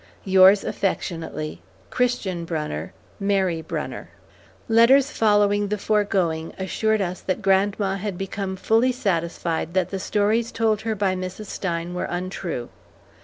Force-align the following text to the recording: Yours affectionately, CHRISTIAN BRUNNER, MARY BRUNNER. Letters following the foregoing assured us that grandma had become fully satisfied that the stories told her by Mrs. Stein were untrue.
Yours 0.25 0.63
affectionately, 0.63 1.61
CHRISTIAN 1.91 2.43
BRUNNER, 2.45 2.91
MARY 3.19 3.61
BRUNNER. 3.61 4.09
Letters 4.67 5.11
following 5.11 5.67
the 5.67 5.77
foregoing 5.77 6.53
assured 6.57 7.01
us 7.01 7.21
that 7.21 7.43
grandma 7.43 7.97
had 7.97 8.17
become 8.17 8.55
fully 8.55 8.91
satisfied 8.91 9.75
that 9.75 9.91
the 9.91 9.99
stories 9.99 10.51
told 10.51 10.81
her 10.81 10.95
by 10.95 11.13
Mrs. 11.15 11.45
Stein 11.45 11.93
were 11.93 12.05
untrue. 12.09 12.69